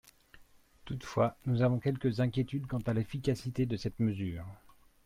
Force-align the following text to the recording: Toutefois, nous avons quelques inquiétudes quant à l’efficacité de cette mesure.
Toutefois, 0.85 1.37
nous 1.45 1.61
avons 1.61 1.77
quelques 1.77 2.21
inquiétudes 2.21 2.65
quant 2.65 2.81
à 2.87 2.93
l’efficacité 2.95 3.67
de 3.67 3.77
cette 3.77 3.99
mesure. 3.99 4.47